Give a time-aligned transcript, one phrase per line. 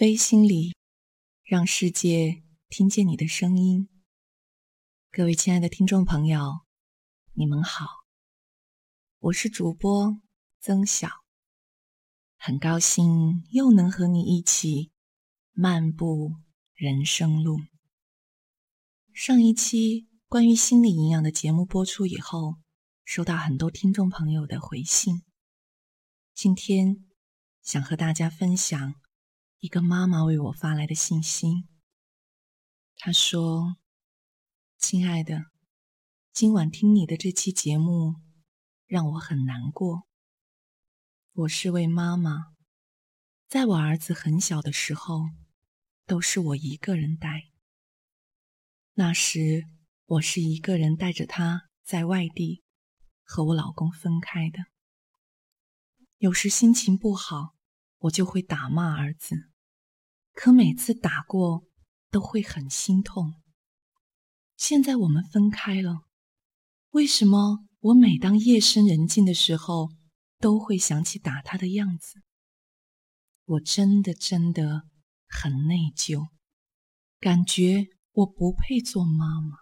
[0.00, 0.76] 微心理，
[1.42, 3.88] 让世界听见你的声音。
[5.10, 6.60] 各位亲爱的听众朋友，
[7.32, 7.84] 你们好，
[9.18, 10.20] 我是主播
[10.60, 11.08] 曾晓，
[12.36, 14.92] 很高兴又能和你一起
[15.52, 16.36] 漫步
[16.74, 17.58] 人生路。
[19.12, 22.54] 上一期关于心理营养的节目播出以后，
[23.04, 25.24] 收到很多听众朋友的回信。
[26.36, 27.04] 今天
[27.62, 28.94] 想和大家分享。
[29.60, 31.66] 一个妈妈为我发来的信息，
[32.96, 33.76] 她说
[34.78, 35.46] ：“亲爱的，
[36.32, 38.14] 今晚听你的这期节目
[38.86, 40.06] 让我很难过。
[41.32, 42.54] 我是位妈妈，
[43.48, 45.30] 在我儿子很小的时候，
[46.06, 47.50] 都是我一个人带。
[48.94, 49.66] 那时
[50.06, 52.62] 我是一个人带着他在外地，
[53.24, 54.66] 和我老公分开的。
[56.18, 57.56] 有时心情不好。”
[58.02, 59.47] 我就会打骂儿子，
[60.40, 61.64] 可每次打过
[62.12, 63.34] 都会很心痛。
[64.56, 66.02] 现在我们分开了，
[66.90, 69.90] 为什么我每当夜深人静的时候
[70.38, 72.22] 都会想起打他的样子？
[73.46, 74.84] 我真的真的
[75.26, 76.28] 很内疚，
[77.18, 79.56] 感觉我不配做妈妈。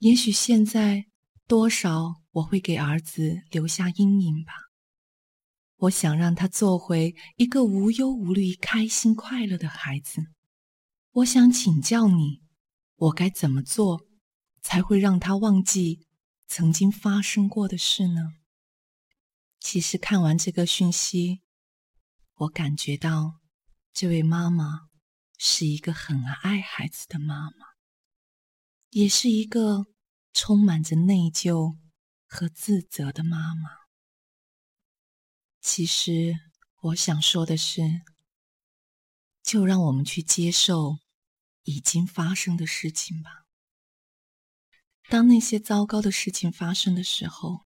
[0.00, 1.06] 也许现在
[1.46, 4.63] 多少我会给儿子留下阴影吧。
[5.76, 10.26] 我想让他做回一个无忧无虑、开心快乐的孩子。
[11.10, 12.42] 我想请教你，
[12.96, 14.06] 我该怎么做
[14.62, 16.06] 才会让他忘记
[16.46, 18.34] 曾经发生过的事呢？
[19.60, 21.42] 其实看完这个讯息，
[22.34, 23.40] 我感觉到
[23.92, 24.88] 这位妈妈
[25.38, 27.66] 是一个很爱孩子的妈妈，
[28.90, 29.86] 也是一个
[30.32, 31.76] 充满着内疚
[32.26, 33.83] 和自责的妈妈。
[35.64, 36.38] 其实
[36.82, 38.02] 我想说的是，
[39.42, 40.98] 就让我们去接受
[41.62, 43.46] 已经发生的事情吧。
[45.08, 47.64] 当那些糟糕的事情发生的时候，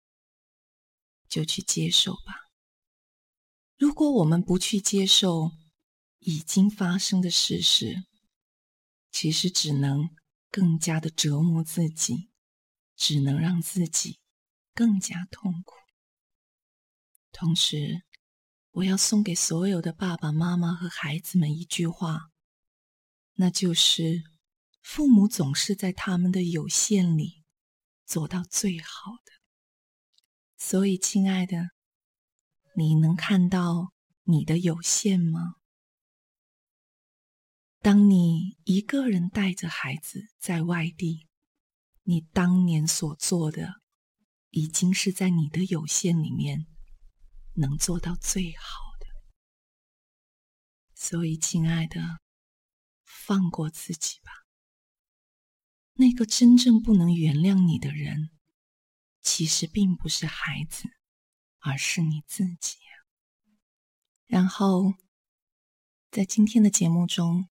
[1.26, 2.50] 就去接受吧。
[3.78, 5.52] 如果我们不去接受
[6.18, 8.04] 已经发生的事实，
[9.10, 10.14] 其实只能
[10.50, 12.28] 更加的折磨自己，
[12.94, 14.20] 只能让自己
[14.74, 15.74] 更加痛苦。
[17.38, 18.02] 同时，
[18.70, 22.30] 我要送给所有的爸爸妈妈和孩子们一句话，
[23.34, 24.24] 那就是：
[24.80, 27.44] 父母总是在他们的有限里
[28.06, 29.32] 做到最好的。
[30.56, 31.72] 所以，亲爱的，
[32.74, 33.92] 你能看到
[34.22, 35.56] 你的有限吗？
[37.80, 41.28] 当你一个人带着孩子在外地，
[42.04, 43.82] 你当年所做的，
[44.48, 46.66] 已经是在你的有限里面。
[47.56, 49.06] 能做到最好的，
[50.94, 52.20] 所以，亲爱的，
[53.02, 54.30] 放过自己吧。
[55.94, 58.30] 那个真正不能原谅你的人，
[59.22, 60.90] 其实并不是孩子，
[61.58, 62.76] 而是你自己。
[64.26, 64.92] 然后，
[66.10, 67.48] 在今天的节目中，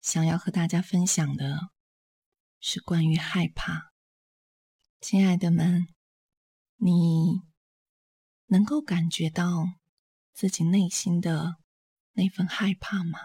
[0.00, 1.70] 想要和大家分享的
[2.60, 3.92] 是关于害怕。
[5.00, 5.86] 亲爱的们，
[6.76, 7.51] 你。
[8.52, 9.64] 能够感觉到
[10.34, 11.56] 自己内心的
[12.12, 13.18] 那份害怕吗？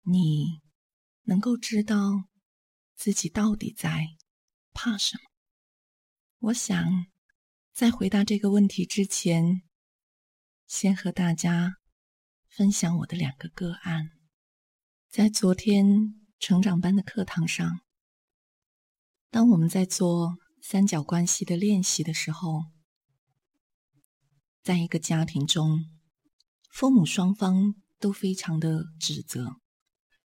[0.00, 0.62] 你
[1.24, 2.24] 能够知道
[2.94, 4.06] 自己到底在
[4.72, 5.24] 怕什么？
[6.38, 7.04] 我想
[7.74, 9.60] 在回答这个问题之前，
[10.66, 11.76] 先和大家
[12.46, 14.12] 分享我的两个个案。
[15.10, 15.84] 在昨天
[16.38, 17.80] 成长班的课堂上，
[19.28, 22.77] 当我们在做三角关系的练习的时候。
[24.68, 25.86] 在一个家庭中，
[26.70, 29.56] 父母双方都非常的指责，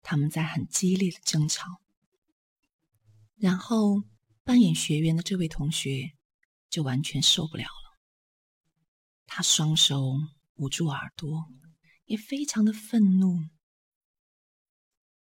[0.01, 1.79] 他们在很激烈的争吵。
[3.37, 4.03] 然后
[4.43, 6.11] 扮演学员的这位同学
[6.69, 7.97] 就完全受不了了，
[9.25, 10.17] 他双手
[10.55, 11.45] 捂住耳朵，
[12.03, 13.39] 也非常的愤怒。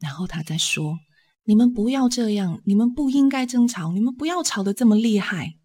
[0.01, 0.99] 然后他在说
[1.47, 5.61] ：“你们不要这样，你们不应该争吵，你们不要吵得这么厉害。”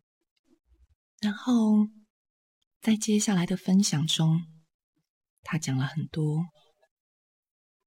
[1.19, 1.89] 然后。
[2.81, 4.63] 在接下来的分享中，
[5.43, 6.47] 他讲了很多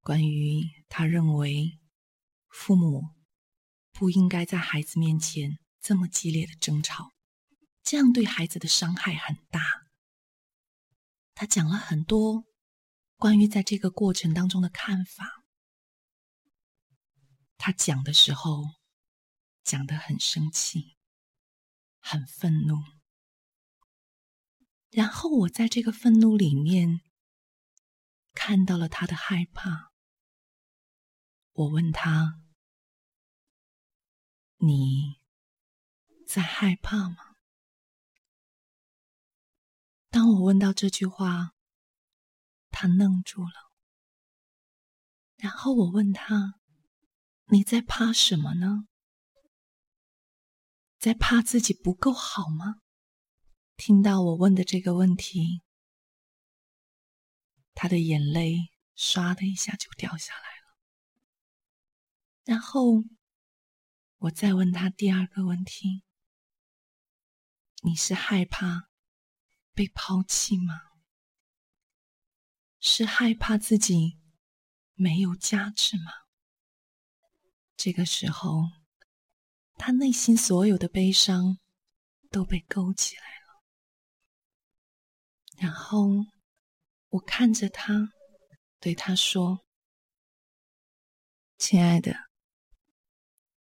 [0.01, 1.81] 关于他认为
[2.49, 3.03] 父母
[3.91, 7.11] 不应该在孩子面前这么激烈的争吵，
[7.83, 9.61] 这样对孩子的伤害很大。
[11.35, 12.45] 他讲了很多
[13.17, 15.43] 关于在这个过程当中的看法。
[17.59, 18.63] 他讲的时候
[19.65, 20.97] 讲得很生气，
[21.99, 22.77] 很愤怒。
[24.95, 27.01] 然后我在这个愤怒里面
[28.33, 29.91] 看到了他的害怕。
[31.53, 32.41] 我问他
[34.59, 35.21] ：“你
[36.29, 37.35] 在害怕吗？”
[40.11, 41.55] 当我问到这句话，
[42.71, 43.73] 他愣住了。
[45.37, 46.61] 然后我问他
[47.51, 48.87] ：“你在怕什么呢？
[51.01, 52.83] 在怕自己不够好吗？”
[53.77, 55.63] 听到我问的这个问题，
[57.75, 60.79] 他的眼泪唰的一下就掉下来了。
[62.45, 63.05] 然后
[64.19, 66.03] 我再问他第二个问题
[67.83, 68.89] ：“你是害怕？”
[69.75, 70.81] 被抛弃吗？
[72.79, 74.21] 是害怕自己
[74.95, 76.13] 没有价值吗？
[77.77, 78.71] 这个时候，
[79.77, 81.59] 他内心所有的悲伤
[82.31, 83.44] 都被勾起来了。
[85.65, 86.27] 然后，
[87.09, 88.13] 我看着他，
[88.81, 89.65] 对他说
[91.57, 92.15] ：“亲爱的，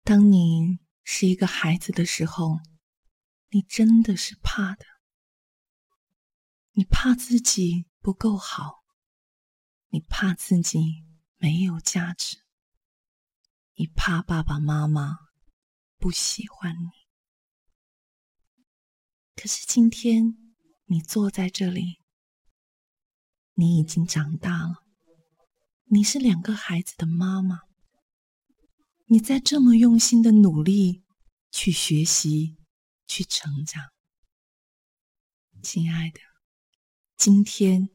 [0.03, 2.59] 当你是一个孩子的时候，
[3.49, 4.85] 你真的是怕的。”
[6.73, 8.83] 你怕自己不够好，
[9.87, 11.03] 你怕自己
[11.37, 12.37] 没有价值，
[13.73, 15.17] 你怕爸爸妈妈
[15.97, 16.91] 不喜欢你。
[19.35, 20.46] 可是今天
[20.89, 21.99] 你坐在这里，
[23.55, 24.85] 你已经长大了，
[25.83, 27.63] 你是两个孩子的妈妈，
[29.07, 31.03] 你在这么用心的努力
[31.51, 32.55] 去学习、
[33.05, 33.91] 去成长，
[35.61, 36.21] 亲爱的。
[37.17, 37.89] 今天，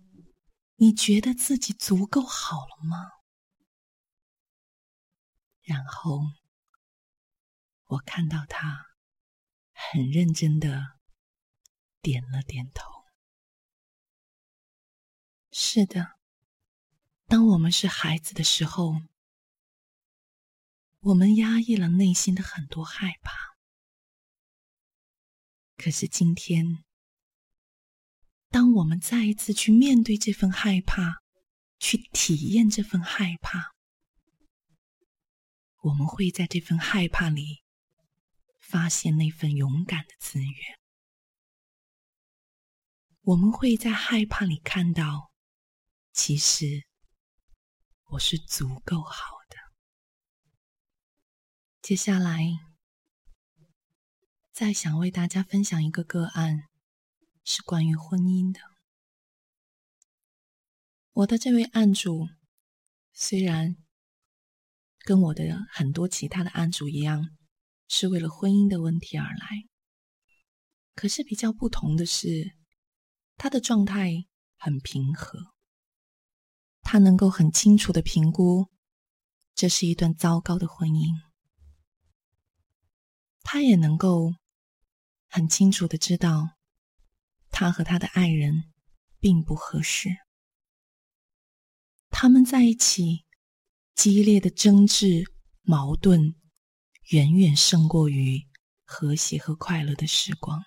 [0.75, 3.09] 你觉得自己足够好了吗？
[5.63, 6.21] 然后，
[7.87, 8.85] 我看到他
[9.73, 11.01] 很认真的
[12.03, 12.85] 点了点头。
[15.51, 16.19] 是的，
[17.27, 19.01] 当我们是孩子的时候，
[21.01, 23.57] 我们压抑了内心的很多害怕。
[25.77, 26.85] 可是今天。
[28.51, 31.23] 当我们再一次去面对这份害怕，
[31.79, 33.73] 去体验这份害怕，
[35.81, 37.63] 我们会在这份害怕里
[38.61, 40.82] 发现那份勇敢的资源。
[43.23, 45.33] 我们会在害怕里看到，
[46.13, 46.87] 其实
[48.11, 49.57] 我是足够好的。
[51.81, 52.59] 接下来，
[54.53, 56.69] 再想为大家分享一个个案。
[57.45, 58.61] 是关于婚姻的。
[61.11, 62.29] 我的这位案主，
[63.13, 63.75] 虽然
[65.01, 67.37] 跟我的很多其他的案主一样，
[67.89, 69.67] 是为了婚姻的问题而来，
[70.95, 72.55] 可是比较不同的是，
[73.37, 74.27] 他的状态
[74.57, 75.55] 很平和，
[76.83, 78.69] 他能够很清楚的评估
[79.55, 81.15] 这是一段糟糕的婚姻，
[83.43, 84.35] 他也能够
[85.29, 86.57] 很清楚的知道。
[87.55, 88.73] 他和他的爱人
[89.21, 90.09] 并不合适，
[92.09, 93.27] 他们在一起
[93.95, 95.31] 激烈的争执、
[95.61, 96.35] 矛盾，
[97.11, 98.49] 远远胜过于
[98.85, 100.65] 和谐和快乐的时光。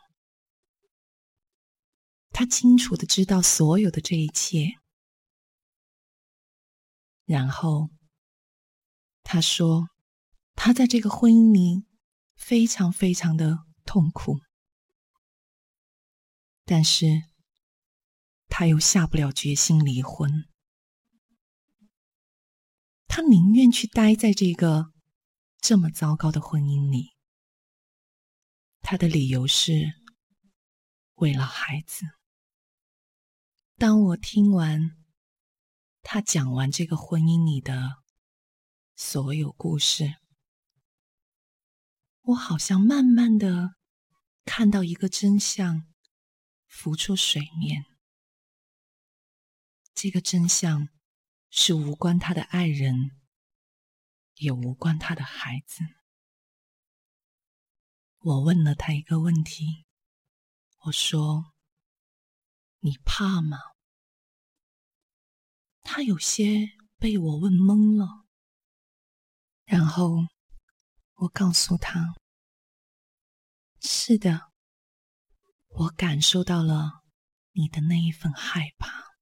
[2.38, 4.78] 他清楚的知道所有的这一切，
[7.24, 7.90] 然后
[9.24, 9.88] 他说
[10.54, 11.86] ：“他在这个婚姻里
[12.36, 14.42] 非常非常的痛苦。”
[16.66, 17.24] 但是，
[18.50, 20.50] 他又下不了决心离婚。
[23.08, 24.92] 他宁愿去待在这个
[25.62, 27.16] 这么糟糕的婚姻里。
[28.82, 29.94] 他的理由是
[31.14, 32.04] 为了孩子。
[33.78, 35.04] 当我听完
[36.02, 38.04] 他讲完这个婚姻里的
[38.96, 40.16] 所有故事，
[42.22, 43.76] 我好像慢慢的
[44.44, 45.88] 看到一个真相。
[46.68, 47.86] 浮出水面，
[49.94, 50.90] 这个真相
[51.50, 53.12] 是无关他的爱人，
[54.34, 55.86] 也无关他的孩子。
[58.20, 59.86] 我问了他一个问题，
[60.80, 61.54] 我说
[62.86, 63.58] ：“你怕吗？”
[65.82, 68.28] 他有些被我问懵了，
[69.66, 70.28] 然后
[71.16, 72.14] 我告诉他
[73.82, 74.52] ：“是的。”
[75.78, 77.04] 我感受到了
[77.54, 79.18] 你的那一份害怕，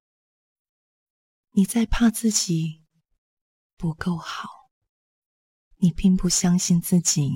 [1.51, 2.85] 你在怕自己
[3.75, 4.49] 不够好，
[5.77, 7.31] 你并不相信自己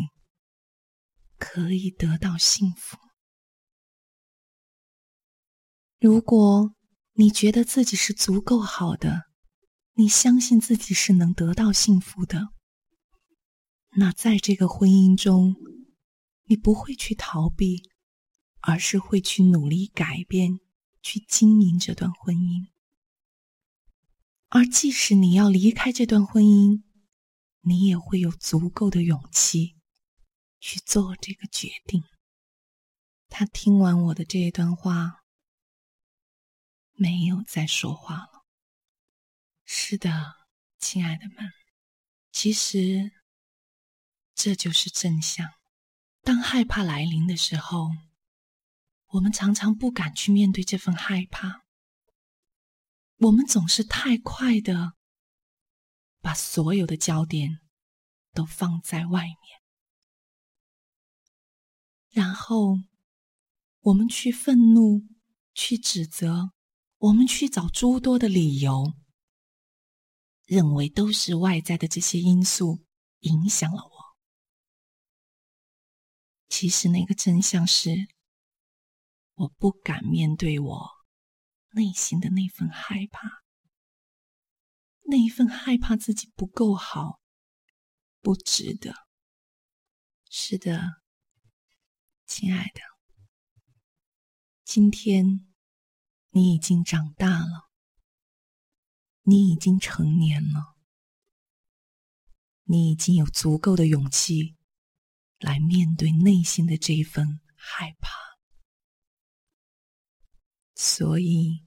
[1.39, 2.97] 可以得到幸福。
[5.99, 6.75] 如果
[7.13, 9.23] 你觉得自己是足够好的，
[9.93, 12.49] 你相信自己是能得到幸福的，
[13.95, 15.55] 那在这个婚姻中，
[16.43, 17.89] 你不会去逃避，
[18.61, 20.59] 而是会去努力改变，
[21.01, 22.67] 去经营这段婚姻。
[24.49, 26.83] 而即使你要离开这段婚姻，
[27.61, 29.75] 你也会有足够的勇气
[30.59, 32.03] 去做这个决定。
[33.29, 35.23] 他听完我的这一段话，
[36.97, 38.45] 没有再说话了。
[39.63, 40.35] 是的，
[40.79, 41.51] 亲爱的们，
[42.31, 43.11] 其实
[44.33, 45.47] 这就是真相。
[46.21, 47.89] 当害怕来临的时候，
[49.07, 51.63] 我们常常不敢去面对这份害怕。
[53.17, 54.93] 我们总是太快的
[56.19, 57.61] 把所有的焦点
[58.33, 59.61] 都放在外面，
[62.09, 62.79] 然后
[63.81, 65.07] 我们去愤怒、
[65.53, 66.51] 去指责，
[66.97, 68.93] 我们去找诸多的理由，
[70.45, 72.85] 认为都是外在的这些因素
[73.19, 73.91] 影响了我。
[76.49, 77.91] 其实那个真相是，
[79.35, 80.97] 我不敢面对我。
[81.71, 83.43] 内心的那份害怕，
[85.01, 87.21] 那一份害怕自己不够好，
[88.21, 88.95] 不值得。
[90.29, 91.03] 是的，
[92.25, 92.81] 亲爱的，
[94.63, 95.46] 今天
[96.29, 97.69] 你已经长大了，
[99.23, 100.75] 你已经成年了，
[102.63, 104.55] 你已经有足够的勇气
[105.39, 108.11] 来面对内心的这一份害怕，
[110.75, 111.65] 所以。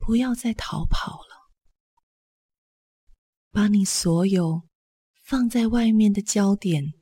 [0.00, 1.50] 不要再逃跑了，
[3.50, 4.66] 把你所有
[5.22, 6.94] 放在外面的焦点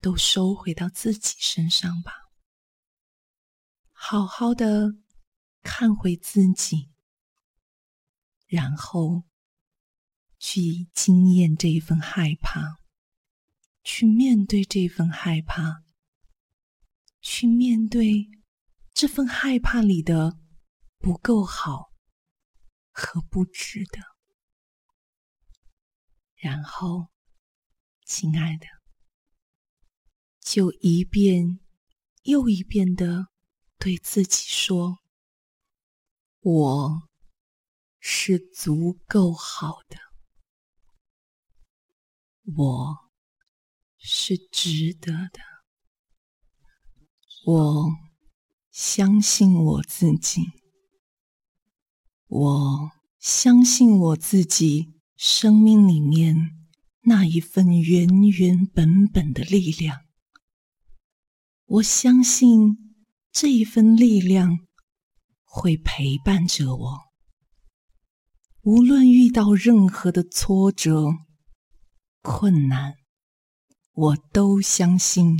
[0.00, 2.12] 都收回到自己身上吧。
[3.90, 4.94] 好好的
[5.70, 6.88] 看回自己，
[8.46, 9.24] 然后
[10.38, 12.78] 去经验这一份害怕，
[13.84, 15.84] 去面对这份害怕，
[17.20, 18.30] 去面对
[18.94, 20.38] 这份害怕里的
[20.98, 21.88] 不够好。
[23.00, 24.00] 和不值得。
[26.34, 27.12] 然后，
[28.04, 28.66] 亲爱的，
[30.40, 31.60] 就一遍
[32.24, 33.28] 又一遍的
[33.78, 34.98] 对自己说
[36.40, 37.08] ：“我
[37.98, 39.96] 是足够好的，
[42.56, 42.96] 我
[43.98, 45.40] 是值得的，
[47.44, 47.90] 我
[48.70, 50.42] 相信我自己。”
[52.30, 56.68] 我相信我自己生命里面
[57.00, 60.04] 那一份原原本本的力量。
[61.64, 62.94] 我相信
[63.32, 64.67] 这一份力量
[65.50, 66.98] 会陪伴着我，
[68.60, 71.06] 无论遇到任何的挫折、
[72.20, 72.94] 困难，
[73.92, 75.36] 我都相信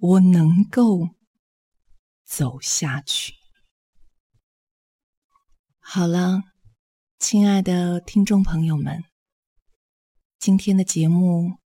[0.00, 1.10] 我能够
[2.24, 3.34] 走下去。
[5.78, 6.42] 好了，
[7.20, 9.04] 亲爱的听众朋友们，
[10.38, 11.60] 今天的节目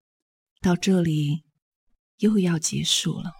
[0.61, 1.45] 到这里
[2.19, 3.31] 又要结束了，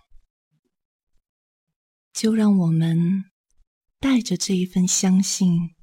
[2.13, 3.25] 就让我们
[4.05, 5.75] 带着这一份相信，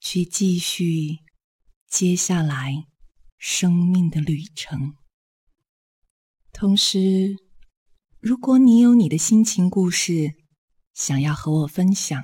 [0.00, 1.20] 去继续
[1.86, 2.88] 接下来
[3.38, 4.96] 生命的旅程。
[6.52, 7.36] 同时，
[8.18, 10.34] 如果你有你的心情故事
[10.94, 12.20] 想要和我分享，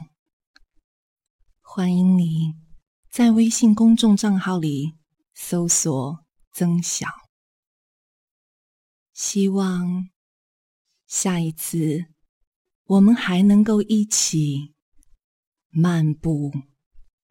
[1.61, 2.55] 欢迎你
[3.09, 4.95] 在微信公众账号里
[5.33, 7.07] 搜索“曾晓”。
[9.15, 10.09] 希望
[11.07, 12.12] 下一次
[12.93, 14.75] 我们还能够一起
[15.71, 16.53] 漫步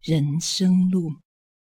[0.01, 1.11] 人生路。